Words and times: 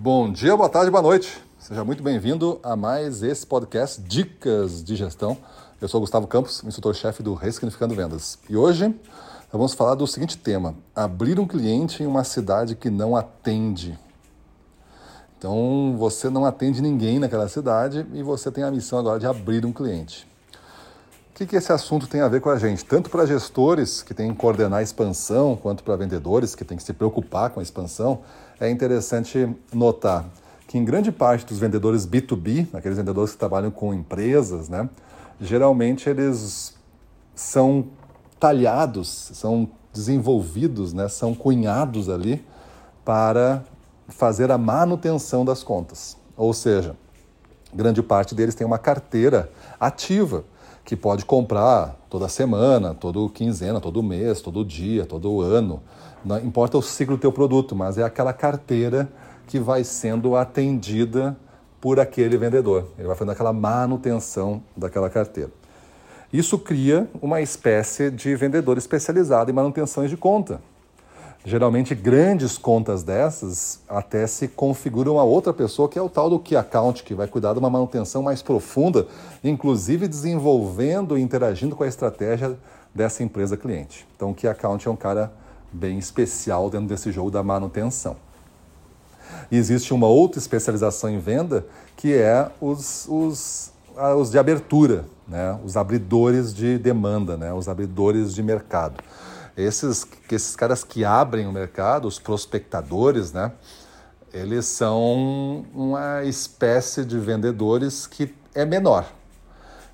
Bom 0.00 0.30
dia, 0.30 0.56
boa 0.56 0.68
tarde, 0.68 0.92
boa 0.92 1.02
noite. 1.02 1.42
Seja 1.58 1.84
muito 1.84 2.04
bem-vindo 2.04 2.60
a 2.62 2.76
mais 2.76 3.20
esse 3.20 3.44
podcast 3.44 4.00
Dicas 4.00 4.80
de 4.84 4.94
Gestão. 4.94 5.36
Eu 5.80 5.88
sou 5.88 6.00
Gustavo 6.00 6.24
Campos, 6.28 6.62
instrutor-chefe 6.62 7.20
do 7.20 7.34
Ressignificando 7.34 7.96
Vendas. 7.96 8.38
E 8.48 8.56
hoje 8.56 8.94
vamos 9.50 9.74
falar 9.74 9.96
do 9.96 10.06
seguinte 10.06 10.38
tema: 10.38 10.76
abrir 10.94 11.40
um 11.40 11.48
cliente 11.48 12.00
em 12.00 12.06
uma 12.06 12.22
cidade 12.22 12.76
que 12.76 12.88
não 12.88 13.16
atende. 13.16 13.98
Então, 15.36 15.96
você 15.98 16.30
não 16.30 16.44
atende 16.44 16.80
ninguém 16.80 17.18
naquela 17.18 17.48
cidade 17.48 18.06
e 18.14 18.22
você 18.22 18.52
tem 18.52 18.62
a 18.62 18.70
missão 18.70 19.00
agora 19.00 19.18
de 19.18 19.26
abrir 19.26 19.66
um 19.66 19.72
cliente. 19.72 20.27
Que, 21.38 21.46
que 21.46 21.54
esse 21.54 21.72
assunto 21.72 22.08
tem 22.08 22.20
a 22.20 22.26
ver 22.26 22.40
com 22.40 22.50
a 22.50 22.58
gente? 22.58 22.84
Tanto 22.84 23.08
para 23.08 23.24
gestores 23.24 24.02
que 24.02 24.12
têm 24.12 24.32
que 24.32 24.36
coordenar 24.36 24.80
a 24.80 24.82
expansão, 24.82 25.54
quanto 25.54 25.84
para 25.84 25.94
vendedores 25.94 26.56
que 26.56 26.64
têm 26.64 26.76
que 26.76 26.82
se 26.82 26.92
preocupar 26.92 27.50
com 27.50 27.60
a 27.60 27.62
expansão, 27.62 28.22
é 28.58 28.68
interessante 28.68 29.48
notar 29.72 30.28
que 30.66 30.76
em 30.76 30.84
grande 30.84 31.12
parte 31.12 31.46
dos 31.46 31.60
vendedores 31.60 32.04
B2B, 32.04 32.66
aqueles 32.72 32.98
vendedores 32.98 33.34
que 33.34 33.38
trabalham 33.38 33.70
com 33.70 33.94
empresas, 33.94 34.68
né, 34.68 34.90
geralmente 35.40 36.10
eles 36.10 36.74
são 37.36 37.86
talhados, 38.40 39.30
são 39.32 39.70
desenvolvidos, 39.92 40.92
né, 40.92 41.08
são 41.08 41.36
cunhados 41.36 42.08
ali 42.08 42.44
para 43.04 43.62
fazer 44.08 44.50
a 44.50 44.58
manutenção 44.58 45.44
das 45.44 45.62
contas. 45.62 46.16
Ou 46.36 46.52
seja, 46.52 46.96
grande 47.72 48.02
parte 48.02 48.34
deles 48.34 48.56
tem 48.56 48.66
uma 48.66 48.76
carteira 48.76 49.48
ativa 49.78 50.44
que 50.88 50.96
pode 50.96 51.26
comprar 51.26 51.94
toda 52.08 52.30
semana, 52.30 52.94
todo 52.94 53.28
quinzena, 53.28 53.78
todo 53.78 54.02
mês, 54.02 54.40
todo 54.40 54.64
dia, 54.64 55.04
todo 55.04 55.42
ano. 55.42 55.82
Não 56.24 56.38
importa 56.38 56.78
o 56.78 56.82
ciclo 56.82 57.18
do 57.18 57.20
teu 57.20 57.30
produto, 57.30 57.76
mas 57.76 57.98
é 57.98 58.02
aquela 58.02 58.32
carteira 58.32 59.06
que 59.46 59.58
vai 59.60 59.84
sendo 59.84 60.34
atendida 60.34 61.36
por 61.78 62.00
aquele 62.00 62.38
vendedor. 62.38 62.88
Ele 62.96 63.06
vai 63.06 63.14
fazendo 63.14 63.32
aquela 63.32 63.52
manutenção 63.52 64.62
daquela 64.74 65.10
carteira. 65.10 65.50
Isso 66.32 66.58
cria 66.58 67.06
uma 67.20 67.42
espécie 67.42 68.10
de 68.10 68.34
vendedor 68.34 68.78
especializado 68.78 69.50
em 69.50 69.54
manutenções 69.54 70.08
de 70.08 70.16
conta. 70.16 70.58
Geralmente, 71.48 71.94
grandes 71.94 72.58
contas 72.58 73.02
dessas 73.02 73.80
até 73.88 74.26
se 74.26 74.48
configuram 74.48 75.18
a 75.18 75.24
outra 75.24 75.50
pessoa, 75.50 75.88
que 75.88 75.98
é 75.98 76.02
o 76.02 76.08
tal 76.08 76.28
do 76.28 76.38
Key 76.38 76.54
Account, 76.54 77.02
que 77.02 77.14
vai 77.14 77.26
cuidar 77.26 77.54
de 77.54 77.58
uma 77.58 77.70
manutenção 77.70 78.22
mais 78.22 78.42
profunda, 78.42 79.06
inclusive 79.42 80.06
desenvolvendo 80.06 81.16
e 81.16 81.22
interagindo 81.22 81.74
com 81.74 81.84
a 81.84 81.88
estratégia 81.88 82.54
dessa 82.94 83.22
empresa 83.22 83.56
cliente. 83.56 84.06
Então, 84.14 84.32
o 84.32 84.34
Key 84.34 84.46
Account 84.46 84.86
é 84.86 84.90
um 84.90 84.96
cara 84.96 85.32
bem 85.72 85.96
especial 85.96 86.68
dentro 86.68 86.86
desse 86.86 87.10
jogo 87.10 87.30
da 87.30 87.42
manutenção. 87.42 88.16
E 89.50 89.56
existe 89.56 89.94
uma 89.94 90.06
outra 90.06 90.38
especialização 90.38 91.08
em 91.08 91.18
venda, 91.18 91.64
que 91.96 92.12
é 92.12 92.50
os, 92.60 93.08
os, 93.08 93.72
os 94.18 94.30
de 94.30 94.38
abertura, 94.38 95.06
né? 95.26 95.58
os 95.64 95.78
abridores 95.78 96.52
de 96.52 96.76
demanda, 96.76 97.38
né? 97.38 97.54
os 97.54 97.70
abridores 97.70 98.34
de 98.34 98.42
mercado. 98.42 99.02
Esses, 99.58 100.06
esses 100.30 100.54
caras 100.54 100.84
que 100.84 101.04
abrem 101.04 101.44
o 101.44 101.52
mercado, 101.52 102.06
os 102.06 102.16
prospectadores, 102.20 103.32
né? 103.32 103.50
eles 104.32 104.66
são 104.66 105.66
uma 105.74 106.22
espécie 106.22 107.04
de 107.04 107.18
vendedores 107.18 108.06
que 108.06 108.32
é 108.54 108.64
menor. 108.64 109.04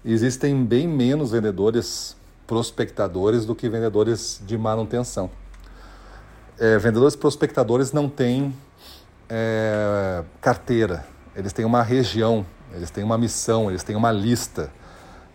Existem 0.05 0.63
bem 0.67 0.87
menos 0.87 1.31
vendedores 1.31 2.15
prospectadores 2.47 3.47
do 3.47 3.55
que 3.55 3.67
vendedores 3.67 4.39
de 4.45 4.59
manutenção. 4.59 5.31
É, 6.59 6.77
vendedores 6.77 7.17
prospectadores 7.17 7.91
não 7.91 8.07
têm 8.07 8.55
é, 9.31 10.23
carteira, 10.43 11.07
eles 11.35 11.55
têm 11.55 11.65
uma 11.65 11.83
região, 11.83 12.45
eles 12.75 12.91
têm 12.91 13.03
uma 13.03 13.17
missão, 13.17 13.71
eles 13.71 13.83
têm 13.83 13.97
uma 13.97 14.13
lista, 14.13 14.71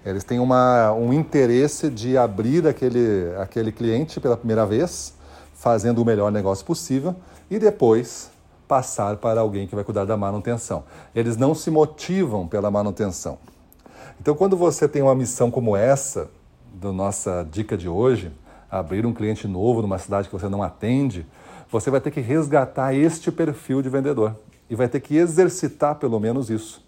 eles 0.06 0.24
têm 0.24 0.40
uma, 0.40 0.92
um 0.94 1.14
interesse 1.14 1.90
de 1.90 2.18
abrir 2.18 2.66
aquele, 2.68 3.34
aquele 3.38 3.72
cliente 3.72 4.20
pela 4.20 4.38
primeira 4.38 4.66
vez, 4.66 5.14
fazendo 5.54 6.02
o 6.02 6.06
melhor 6.06 6.32
negócio 6.32 6.66
possível 6.66 7.16
e 7.52 7.60
depois 7.60 8.32
passar 8.68 9.18
para 9.18 9.42
alguém 9.42 9.68
que 9.68 9.76
vai 9.76 9.84
cuidar 9.84 10.06
da 10.06 10.16
manutenção. 10.16 10.84
Eles 11.14 11.36
não 11.36 11.54
se 11.54 11.70
motivam 11.70 12.48
pela 12.48 12.70
manutenção. 12.70 13.38
Então, 14.22 14.36
quando 14.36 14.56
você 14.56 14.88
tem 14.88 15.02
uma 15.02 15.16
missão 15.16 15.50
como 15.50 15.76
essa, 15.76 16.30
da 16.74 16.92
nossa 16.92 17.46
dica 17.50 17.76
de 17.76 17.90
hoje, 17.90 18.32
abrir 18.70 19.06
um 19.06 19.14
cliente 19.14 19.48
novo 19.48 19.82
numa 19.82 19.98
cidade 19.98 20.30
que 20.30 20.34
você 20.34 20.48
não 20.48 20.62
atende, 20.62 21.26
você 21.72 21.90
vai 21.90 22.00
ter 22.00 22.12
que 22.12 22.22
resgatar 22.22 22.94
este 22.94 23.32
perfil 23.32 23.82
de 23.82 23.90
vendedor 23.90 24.36
e 24.70 24.76
vai 24.76 24.88
ter 24.88 25.00
que 25.00 25.18
exercitar 25.18 25.96
pelo 25.96 26.20
menos 26.20 26.50
isso. 26.50 26.84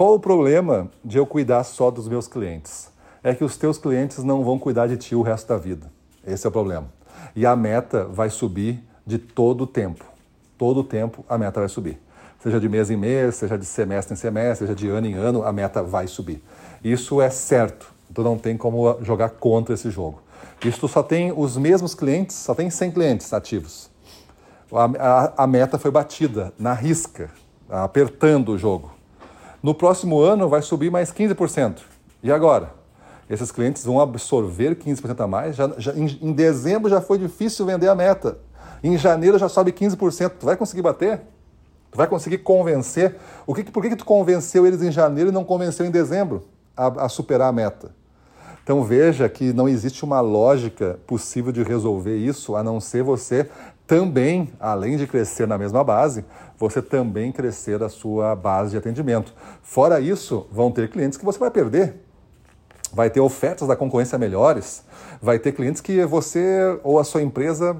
Qual 0.00 0.14
o 0.14 0.18
problema 0.18 0.90
de 1.04 1.18
eu 1.18 1.26
cuidar 1.26 1.62
só 1.62 1.90
dos 1.90 2.08
meus 2.08 2.26
clientes? 2.26 2.88
É 3.22 3.34
que 3.34 3.44
os 3.44 3.58
teus 3.58 3.76
clientes 3.76 4.24
não 4.24 4.42
vão 4.42 4.58
cuidar 4.58 4.86
de 4.86 4.96
ti 4.96 5.14
o 5.14 5.20
resto 5.20 5.48
da 5.48 5.58
vida. 5.58 5.92
Esse 6.26 6.46
é 6.46 6.48
o 6.48 6.50
problema. 6.50 6.86
E 7.36 7.44
a 7.44 7.54
meta 7.54 8.06
vai 8.06 8.30
subir 8.30 8.82
de 9.06 9.18
todo 9.18 9.64
o 9.64 9.66
tempo. 9.66 10.02
Todo 10.56 10.80
o 10.80 10.84
tempo 10.84 11.22
a 11.28 11.36
meta 11.36 11.60
vai 11.60 11.68
subir. 11.68 12.00
Seja 12.42 12.58
de 12.58 12.66
mês 12.66 12.90
em 12.90 12.96
mês, 12.96 13.34
seja 13.34 13.58
de 13.58 13.66
semestre 13.66 14.14
em 14.14 14.16
semestre, 14.16 14.66
seja 14.66 14.74
de 14.74 14.88
ano 14.88 15.06
em 15.06 15.12
ano, 15.12 15.42
a 15.42 15.52
meta 15.52 15.82
vai 15.82 16.06
subir. 16.06 16.42
Isso 16.82 17.20
é 17.20 17.28
certo. 17.28 17.92
Tu 18.14 18.22
não 18.22 18.38
tem 18.38 18.56
como 18.56 18.96
jogar 19.02 19.28
contra 19.28 19.74
esse 19.74 19.90
jogo. 19.90 20.22
Isso 20.64 20.88
só 20.88 21.02
tem 21.02 21.30
os 21.30 21.58
mesmos 21.58 21.94
clientes, 21.94 22.36
só 22.36 22.54
tem 22.54 22.70
100 22.70 22.90
clientes 22.92 23.34
ativos. 23.34 23.90
A, 24.72 24.84
a, 24.84 25.44
a 25.44 25.46
meta 25.46 25.78
foi 25.78 25.90
batida 25.90 26.54
na 26.58 26.72
risca, 26.72 27.28
apertando 27.68 28.52
o 28.52 28.56
jogo. 28.56 28.98
No 29.62 29.74
próximo 29.74 30.20
ano 30.20 30.48
vai 30.48 30.62
subir 30.62 30.90
mais 30.90 31.12
15%. 31.12 31.80
E 32.22 32.32
agora? 32.32 32.72
Esses 33.28 33.52
clientes 33.52 33.84
vão 33.84 34.00
absorver 34.00 34.74
15% 34.74 35.20
a 35.20 35.26
mais. 35.26 35.54
Já, 35.54 35.70
já, 35.76 35.92
em, 35.92 36.06
em, 36.22 36.32
dezembro 36.32 36.90
já 36.90 37.00
foi 37.00 37.18
difícil 37.18 37.66
vender 37.66 37.88
a 37.88 37.94
meta. 37.94 38.38
Em 38.82 38.96
janeiro 38.96 39.38
já 39.38 39.48
sobe 39.48 39.70
15%. 39.70 40.32
Tu 40.40 40.46
vai 40.46 40.56
conseguir 40.56 40.82
bater? 40.82 41.20
Tu 41.90 41.96
vai 41.96 42.06
conseguir 42.06 42.38
convencer? 42.38 43.16
O 43.46 43.54
que, 43.54 43.64
por 43.64 43.82
que, 43.82 43.90
que 43.90 43.96
tu 43.96 44.04
convenceu 44.04 44.66
eles 44.66 44.82
em 44.82 44.90
janeiro 44.90 45.30
e 45.30 45.32
não 45.32 45.44
convenceu 45.44 45.84
em 45.84 45.90
dezembro 45.90 46.42
a, 46.76 47.04
a 47.04 47.08
superar 47.08 47.48
a 47.48 47.52
meta? 47.52 47.94
Então 48.62 48.82
veja 48.82 49.28
que 49.28 49.52
não 49.52 49.68
existe 49.68 50.04
uma 50.04 50.20
lógica 50.20 50.98
possível 51.06 51.52
de 51.52 51.62
resolver 51.62 52.16
isso, 52.16 52.56
a 52.56 52.62
não 52.62 52.80
ser 52.80 53.02
você 53.02 53.48
também, 53.90 54.48
além 54.60 54.96
de 54.96 55.04
crescer 55.04 55.48
na 55.48 55.58
mesma 55.58 55.82
base, 55.82 56.24
você 56.56 56.80
também 56.80 57.32
crescer 57.32 57.82
a 57.82 57.88
sua 57.88 58.36
base 58.36 58.70
de 58.70 58.76
atendimento. 58.76 59.34
Fora 59.64 59.98
isso, 59.98 60.46
vão 60.52 60.70
ter 60.70 60.88
clientes 60.88 61.18
que 61.18 61.24
você 61.24 61.40
vai 61.40 61.50
perder. 61.50 61.96
Vai 62.92 63.10
ter 63.10 63.18
ofertas 63.18 63.66
da 63.66 63.74
concorrência 63.74 64.16
melhores, 64.16 64.84
vai 65.20 65.40
ter 65.40 65.50
clientes 65.50 65.80
que 65.80 66.04
você 66.04 66.78
ou 66.84 67.00
a 67.00 67.04
sua 67.04 67.20
empresa 67.20 67.76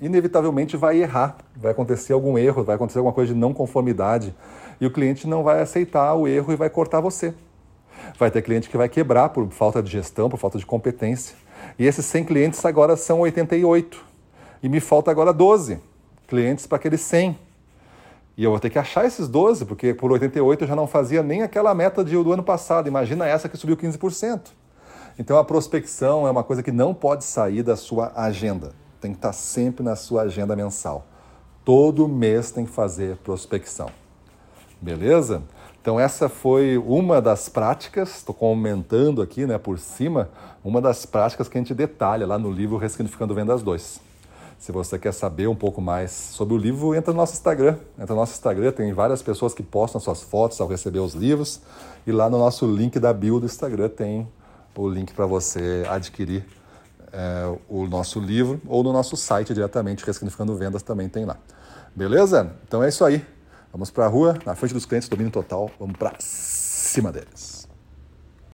inevitavelmente 0.00 0.76
vai 0.76 1.00
errar, 1.00 1.36
vai 1.54 1.70
acontecer 1.70 2.12
algum 2.12 2.36
erro, 2.36 2.64
vai 2.64 2.74
acontecer 2.74 2.98
alguma 2.98 3.14
coisa 3.14 3.32
de 3.32 3.38
não 3.38 3.54
conformidade 3.54 4.34
e 4.80 4.86
o 4.86 4.90
cliente 4.90 5.28
não 5.28 5.44
vai 5.44 5.62
aceitar 5.62 6.14
o 6.14 6.26
erro 6.26 6.52
e 6.52 6.56
vai 6.56 6.68
cortar 6.68 6.98
você. 6.98 7.32
Vai 8.18 8.28
ter 8.28 8.42
cliente 8.42 8.68
que 8.68 8.76
vai 8.76 8.88
quebrar 8.88 9.28
por 9.28 9.48
falta 9.50 9.80
de 9.80 9.92
gestão, 9.92 10.28
por 10.28 10.36
falta 10.36 10.58
de 10.58 10.66
competência. 10.66 11.36
E 11.78 11.86
esses 11.86 12.04
100 12.06 12.24
clientes 12.24 12.64
agora 12.64 12.96
são 12.96 13.20
88. 13.20 14.13
E 14.64 14.68
me 14.70 14.80
falta 14.80 15.10
agora 15.10 15.30
12 15.30 15.78
clientes 16.26 16.66
para 16.66 16.76
aqueles 16.76 17.02
100. 17.02 17.38
E 18.34 18.42
eu 18.42 18.50
vou 18.50 18.58
ter 18.58 18.70
que 18.70 18.78
achar 18.78 19.04
esses 19.04 19.28
12, 19.28 19.66
porque 19.66 19.92
por 19.92 20.10
88 20.10 20.64
eu 20.64 20.68
já 20.68 20.74
não 20.74 20.86
fazia 20.86 21.22
nem 21.22 21.42
aquela 21.42 21.74
meta 21.74 22.02
de, 22.02 22.12
do 22.12 22.32
ano 22.32 22.42
passado. 22.42 22.88
Imagina 22.88 23.28
essa 23.28 23.46
que 23.46 23.58
subiu 23.58 23.76
15%. 23.76 24.40
Então 25.18 25.36
a 25.36 25.44
prospecção 25.44 26.26
é 26.26 26.30
uma 26.30 26.42
coisa 26.42 26.62
que 26.62 26.72
não 26.72 26.94
pode 26.94 27.24
sair 27.24 27.62
da 27.62 27.76
sua 27.76 28.10
agenda. 28.16 28.72
Tem 29.02 29.10
que 29.10 29.18
estar 29.18 29.34
sempre 29.34 29.84
na 29.84 29.96
sua 29.96 30.22
agenda 30.22 30.56
mensal. 30.56 31.04
Todo 31.62 32.08
mês 32.08 32.50
tem 32.50 32.64
que 32.64 32.72
fazer 32.72 33.18
prospecção. 33.18 33.90
Beleza? 34.80 35.42
Então 35.82 36.00
essa 36.00 36.26
foi 36.26 36.78
uma 36.78 37.20
das 37.20 37.50
práticas, 37.50 38.16
estou 38.16 38.34
comentando 38.34 39.20
aqui 39.20 39.44
né, 39.44 39.58
por 39.58 39.78
cima, 39.78 40.30
uma 40.64 40.80
das 40.80 41.04
práticas 41.04 41.50
que 41.50 41.58
a 41.58 41.60
gente 41.60 41.74
detalha 41.74 42.26
lá 42.26 42.38
no 42.38 42.50
livro 42.50 42.78
Ressignificando 42.78 43.34
Vendas 43.34 43.62
2. 43.62 44.13
Se 44.64 44.72
você 44.72 44.98
quer 44.98 45.12
saber 45.12 45.46
um 45.46 45.54
pouco 45.54 45.82
mais 45.82 46.10
sobre 46.10 46.54
o 46.54 46.56
livro, 46.56 46.94
entra 46.94 47.12
no 47.12 47.18
nosso 47.18 47.34
Instagram. 47.34 47.76
Entra 47.98 48.14
no 48.14 48.20
nosso 48.22 48.32
Instagram, 48.32 48.72
tem 48.72 48.94
várias 48.94 49.20
pessoas 49.20 49.52
que 49.52 49.62
postam 49.62 50.00
suas 50.00 50.22
fotos 50.22 50.58
ao 50.58 50.66
receber 50.66 51.00
os 51.00 51.12
livros. 51.12 51.60
E 52.06 52.10
lá 52.10 52.30
no 52.30 52.38
nosso 52.38 52.66
link 52.66 52.98
da 52.98 53.12
bio 53.12 53.38
do 53.38 53.44
Instagram 53.44 53.90
tem 53.90 54.26
o 54.74 54.88
link 54.88 55.12
para 55.12 55.26
você 55.26 55.84
adquirir 55.86 56.46
é, 57.12 57.54
o 57.68 57.86
nosso 57.86 58.18
livro 58.18 58.58
ou 58.66 58.82
no 58.82 58.90
nosso 58.90 59.18
site 59.18 59.52
diretamente, 59.52 60.02
Ressignificando 60.02 60.56
Vendas, 60.56 60.82
também 60.82 61.10
tem 61.10 61.26
lá. 61.26 61.36
Beleza? 61.94 62.50
Então 62.66 62.82
é 62.82 62.88
isso 62.88 63.04
aí. 63.04 63.22
Vamos 63.70 63.90
para 63.90 64.06
a 64.06 64.08
rua, 64.08 64.38
na 64.46 64.54
frente 64.54 64.72
dos 64.72 64.86
clientes, 64.86 65.10
domínio 65.10 65.30
total, 65.30 65.70
vamos 65.78 65.98
para 65.98 66.14
cima 66.18 67.12
deles. 67.12 67.68